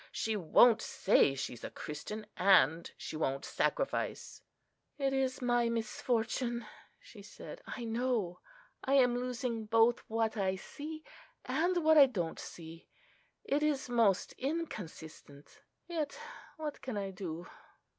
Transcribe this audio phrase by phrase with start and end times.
[0.11, 4.41] She won't say she's a Christian, and she won't sacrifice!"
[4.97, 6.65] "It is my misfortune,"
[6.99, 8.39] she said, "I know.
[8.83, 11.03] I am losing both what I see,
[11.45, 12.87] and what I don't see.
[13.43, 16.19] It is most inconsistent: yet
[16.57, 17.45] what can I do?"